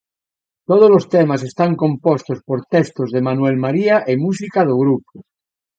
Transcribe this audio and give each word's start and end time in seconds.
Todos 0.69 0.91
os 0.99 1.05
temas 1.13 1.41
están 1.49 1.71
compostos 1.83 2.39
por 2.47 2.59
textos 2.73 3.09
de 3.15 3.23
Manuel 3.27 3.57
María 3.65 3.95
e 4.11 4.13
música 4.25 4.59
do 4.69 4.75
grupo. 4.83 5.15